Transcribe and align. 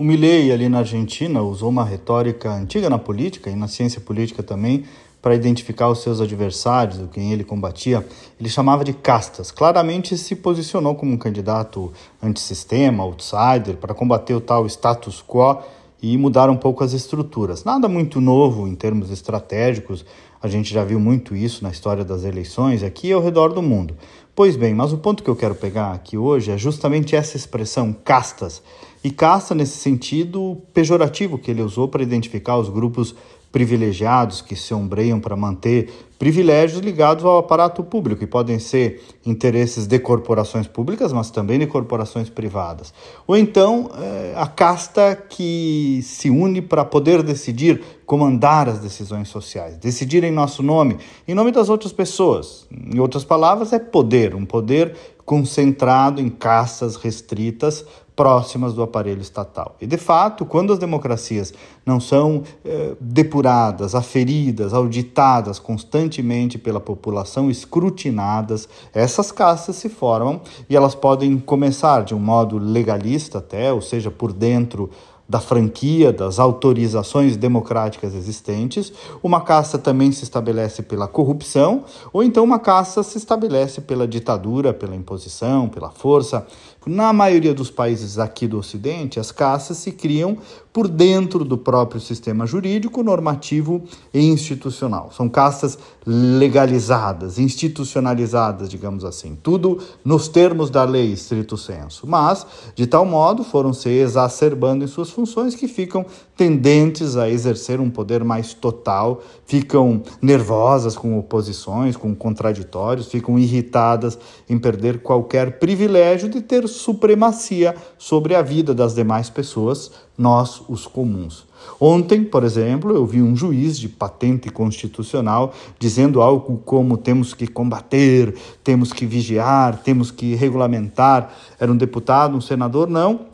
O 0.00 0.02
Milley 0.02 0.50
ali 0.50 0.66
na 0.66 0.78
Argentina 0.78 1.42
usou 1.42 1.68
uma 1.68 1.84
retórica 1.84 2.50
antiga 2.50 2.88
na 2.88 2.98
política 2.98 3.50
e 3.50 3.54
na 3.54 3.68
ciência 3.68 4.00
política 4.00 4.42
também 4.42 4.84
para 5.20 5.34
identificar 5.34 5.90
os 5.90 5.98
seus 5.98 6.22
adversários, 6.22 7.06
quem 7.12 7.34
ele 7.34 7.44
combatia. 7.44 8.02
Ele 8.40 8.48
chamava 8.48 8.82
de 8.82 8.94
castas. 8.94 9.50
Claramente 9.50 10.16
se 10.16 10.34
posicionou 10.36 10.94
como 10.94 11.12
um 11.12 11.18
candidato 11.18 11.92
antissistema, 12.22 13.02
outsider, 13.02 13.76
para 13.76 13.92
combater 13.92 14.32
o 14.32 14.40
tal 14.40 14.64
status 14.64 15.22
quo 15.22 15.58
e 16.02 16.16
mudar 16.16 16.48
um 16.48 16.56
pouco 16.56 16.82
as 16.82 16.92
estruturas. 16.92 17.64
Nada 17.64 17.88
muito 17.88 18.20
novo 18.20 18.66
em 18.66 18.74
termos 18.74 19.10
estratégicos, 19.10 20.04
a 20.42 20.48
gente 20.48 20.72
já 20.72 20.82
viu 20.82 20.98
muito 20.98 21.36
isso 21.36 21.62
na 21.62 21.70
história 21.70 22.04
das 22.04 22.24
eleições 22.24 22.82
aqui 22.82 23.08
e 23.08 23.12
ao 23.12 23.22
redor 23.22 23.52
do 23.52 23.60
mundo. 23.60 23.94
Pois 24.34 24.56
bem, 24.56 24.74
mas 24.74 24.92
o 24.92 24.98
ponto 24.98 25.22
que 25.22 25.28
eu 25.28 25.36
quero 25.36 25.54
pegar 25.54 25.92
aqui 25.92 26.16
hoje 26.16 26.50
é 26.50 26.56
justamente 26.56 27.14
essa 27.14 27.36
expressão 27.36 27.92
castas. 27.92 28.62
E 29.04 29.10
casta 29.10 29.54
nesse 29.54 29.76
sentido 29.78 30.58
pejorativo 30.72 31.38
que 31.38 31.50
ele 31.50 31.62
usou 31.62 31.88
para 31.88 32.02
identificar 32.02 32.56
os 32.56 32.68
grupos 32.68 33.14
privilegiados 33.52 34.40
que 34.40 34.54
se 34.54 34.72
ombreiam 34.72 35.18
para 35.18 35.36
manter 35.36 35.90
privilégios 36.18 36.80
ligados 36.82 37.24
ao 37.24 37.38
aparato 37.38 37.82
público, 37.82 38.22
e 38.22 38.26
podem 38.26 38.58
ser 38.58 39.02
interesses 39.24 39.86
de 39.86 39.98
corporações 39.98 40.66
públicas, 40.66 41.12
mas 41.14 41.30
também 41.30 41.58
de 41.58 41.66
corporações 41.66 42.28
privadas. 42.28 42.92
Ou 43.26 43.36
então 43.36 43.90
é, 43.98 44.34
a 44.36 44.46
casta 44.46 45.16
que 45.16 46.00
se 46.02 46.28
une 46.28 46.60
para 46.60 46.84
poder 46.84 47.22
decidir, 47.22 47.82
comandar 48.04 48.68
as 48.68 48.80
decisões 48.80 49.28
sociais, 49.28 49.78
decidir 49.78 50.22
em 50.22 50.30
nosso 50.30 50.62
nome, 50.62 50.98
em 51.26 51.34
nome 51.34 51.50
das 51.50 51.70
outras 51.70 51.92
pessoas. 51.92 52.66
Em 52.70 52.98
outras 53.00 53.24
palavras, 53.24 53.72
é 53.72 53.78
poder, 53.78 54.34
um 54.34 54.44
poder 54.44 54.94
concentrado 55.24 56.20
em 56.20 56.28
castas 56.28 56.96
restritas 56.96 57.86
próximas 58.20 58.74
do 58.74 58.82
aparelho 58.82 59.22
estatal. 59.22 59.76
E, 59.80 59.86
de 59.86 59.96
fato, 59.96 60.44
quando 60.44 60.74
as 60.74 60.78
democracias 60.78 61.54
não 61.86 61.98
são 61.98 62.42
eh, 62.62 62.94
depuradas, 63.00 63.94
aferidas, 63.94 64.74
auditadas 64.74 65.58
constantemente 65.58 66.58
pela 66.58 66.78
população, 66.78 67.50
escrutinadas, 67.50 68.68
essas 68.92 69.32
castas 69.32 69.76
se 69.76 69.88
formam 69.88 70.42
e 70.68 70.76
elas 70.76 70.94
podem 70.94 71.38
começar 71.38 72.04
de 72.04 72.14
um 72.14 72.18
modo 72.18 72.58
legalista 72.58 73.38
até, 73.38 73.72
ou 73.72 73.80
seja, 73.80 74.10
por 74.10 74.34
dentro 74.34 74.90
da 75.30 75.38
franquia, 75.38 76.12
das 76.12 76.40
autorizações 76.40 77.36
democráticas 77.36 78.16
existentes. 78.16 78.92
Uma 79.22 79.40
casta 79.40 79.78
também 79.78 80.10
se 80.10 80.24
estabelece 80.24 80.82
pela 80.82 81.06
corrupção, 81.06 81.84
ou 82.12 82.24
então 82.24 82.42
uma 82.42 82.58
casta 82.58 83.00
se 83.04 83.16
estabelece 83.16 83.80
pela 83.80 84.08
ditadura, 84.08 84.74
pela 84.74 84.96
imposição, 84.96 85.68
pela 85.68 85.88
força. 85.88 86.44
Na 86.84 87.12
maioria 87.12 87.54
dos 87.54 87.70
países 87.70 88.18
aqui 88.18 88.48
do 88.48 88.58
Ocidente, 88.58 89.20
as 89.20 89.30
castas 89.30 89.76
se 89.76 89.92
criam 89.92 90.38
por 90.72 90.88
dentro 90.88 91.44
do 91.44 91.58
próprio 91.58 92.00
sistema 92.00 92.46
jurídico, 92.46 93.02
normativo 93.02 93.82
e 94.14 94.20
institucional. 94.20 95.10
São 95.12 95.28
castas 95.28 95.78
legalizadas, 96.06 97.38
institucionalizadas, 97.38 98.68
digamos 98.68 99.04
assim, 99.04 99.36
tudo 99.42 99.78
nos 100.04 100.28
termos 100.28 100.70
da 100.70 100.84
lei, 100.84 101.12
estrito 101.12 101.56
senso. 101.56 102.06
Mas, 102.06 102.46
de 102.74 102.86
tal 102.86 103.04
modo, 103.04 103.44
foram 103.44 103.72
se 103.72 103.90
exacerbando 103.90 104.84
em 104.84 104.88
suas 104.88 105.10
funções 105.20 105.54
que 105.54 105.68
ficam 105.68 106.06
tendentes 106.34 107.14
a 107.14 107.28
exercer 107.28 107.78
um 107.78 107.90
poder 107.90 108.24
mais 108.24 108.54
total, 108.54 109.22
ficam 109.44 110.02
nervosas 110.22 110.96
com 110.96 111.18
oposições, 111.18 111.94
com 111.94 112.14
contraditórios, 112.14 113.08
ficam 113.08 113.38
irritadas 113.38 114.18
em 114.48 114.58
perder 114.58 115.02
qualquer 115.02 115.58
privilégio 115.58 116.30
de 116.30 116.40
ter 116.40 116.66
supremacia 116.66 117.74
sobre 117.98 118.34
a 118.34 118.40
vida 118.40 118.74
das 118.74 118.94
demais 118.94 119.28
pessoas 119.28 119.90
nós, 120.16 120.62
os 120.68 120.86
comuns. 120.86 121.46
Ontem, 121.78 122.24
por 122.24 122.42
exemplo, 122.44 122.94
eu 122.94 123.04
vi 123.04 123.20
um 123.20 123.36
juiz 123.36 123.78
de 123.78 123.88
patente 123.88 124.48
constitucional 124.48 125.52
dizendo 125.78 126.22
algo 126.22 126.58
como 126.64 126.96
temos 126.96 127.34
que 127.34 127.46
combater, 127.46 128.34
temos 128.64 128.92
que 128.92 129.04
vigiar, 129.04 129.82
temos 129.82 130.10
que 130.10 130.34
regulamentar. 130.34 131.30
Era 131.58 131.70
um 131.70 131.76
deputado, 131.76 132.36
um 132.36 132.40
senador? 132.40 132.88
Não. 132.88 133.29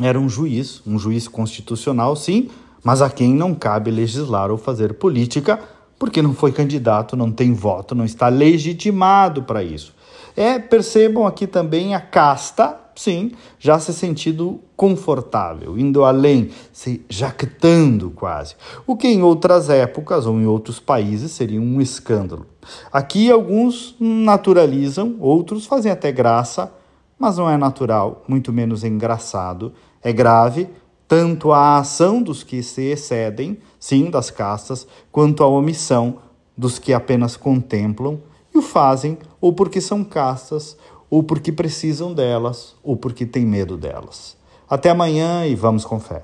Era 0.00 0.18
um 0.18 0.28
juiz, 0.28 0.82
um 0.86 0.98
juiz 0.98 1.26
constitucional, 1.26 2.14
sim, 2.14 2.48
mas 2.82 3.02
a 3.02 3.10
quem 3.10 3.34
não 3.34 3.54
cabe 3.54 3.90
legislar 3.90 4.50
ou 4.50 4.56
fazer 4.56 4.94
política, 4.94 5.58
porque 5.98 6.22
não 6.22 6.32
foi 6.32 6.52
candidato, 6.52 7.16
não 7.16 7.32
tem 7.32 7.52
voto, 7.52 7.94
não 7.94 8.04
está 8.04 8.28
legitimado 8.28 9.42
para 9.42 9.62
isso. 9.62 9.94
É, 10.36 10.58
percebam 10.58 11.26
aqui 11.26 11.46
também 11.46 11.94
a 11.94 12.00
casta 12.00 12.78
sim, 12.98 13.30
já 13.60 13.78
se 13.78 13.94
sentindo 13.94 14.60
confortável, 14.76 15.78
indo 15.78 16.04
além, 16.04 16.50
se 16.72 17.04
jactando 17.08 18.10
quase, 18.10 18.56
o 18.86 18.96
que 18.96 19.06
em 19.06 19.22
outras 19.22 19.70
épocas 19.70 20.26
ou 20.26 20.38
em 20.40 20.46
outros 20.46 20.80
países 20.80 21.30
seria 21.30 21.60
um 21.60 21.80
escândalo. 21.80 22.46
Aqui 22.92 23.30
alguns 23.30 23.94
naturalizam, 24.00 25.16
outros 25.20 25.64
fazem 25.64 25.92
até 25.92 26.10
graça, 26.10 26.72
mas 27.16 27.38
não 27.38 27.48
é 27.48 27.56
natural, 27.56 28.24
muito 28.26 28.52
menos 28.52 28.82
engraçado. 28.82 29.72
É 30.02 30.12
grave 30.12 30.68
tanto 31.08 31.52
a 31.52 31.78
ação 31.78 32.22
dos 32.22 32.42
que 32.42 32.62
se 32.62 32.82
excedem, 32.82 33.58
sim, 33.80 34.10
das 34.10 34.30
castas, 34.30 34.86
quanto 35.10 35.42
a 35.42 35.46
omissão 35.46 36.18
dos 36.54 36.78
que 36.78 36.92
apenas 36.92 37.34
contemplam 37.34 38.20
e 38.54 38.58
o 38.58 38.62
fazem 38.62 39.16
ou 39.40 39.52
porque 39.54 39.80
são 39.80 40.04
castas 40.04 40.76
ou 41.10 41.22
porque 41.22 41.50
precisam 41.50 42.12
delas, 42.12 42.76
ou 42.82 42.94
porque 42.96 43.24
têm 43.24 43.46
medo 43.46 43.78
delas. 43.78 44.36
Até 44.68 44.90
amanhã 44.90 45.46
e 45.46 45.54
vamos 45.54 45.84
com 45.84 45.98
fé. 45.98 46.22